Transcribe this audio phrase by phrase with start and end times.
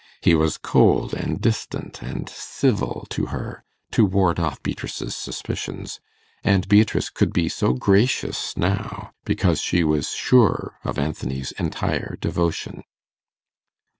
[0.21, 5.99] He was cold and distant and civil to her, to ward off Beatrice's suspicions,
[6.43, 12.81] and Beatrice could be so gracious now, because she was sure of Anthony's entire devotion.